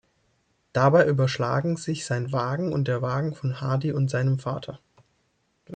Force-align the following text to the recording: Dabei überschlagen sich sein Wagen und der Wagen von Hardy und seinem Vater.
Dabei 0.73 1.05
überschlagen 1.05 1.77
sich 1.77 2.05
sein 2.07 2.31
Wagen 2.31 2.73
und 2.73 2.87
der 2.87 3.03
Wagen 3.03 3.35
von 3.35 3.61
Hardy 3.61 3.91
und 3.93 4.09
seinem 4.09 4.39
Vater. 4.39 4.79